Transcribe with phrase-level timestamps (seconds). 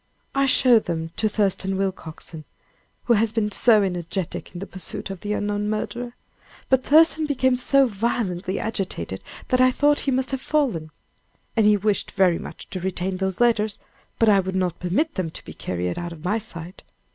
[0.33, 2.43] "I showed them to Thurston Willcoxen,
[3.03, 6.15] who has been so energetic in the pursuit of the unknown murderer;
[6.69, 10.89] but Thurston became so violently agitated that I thought he must have fallen.
[11.55, 13.77] And he wished very much to retain those letters,
[14.17, 16.81] but I would not permit them to be carried out of my sight.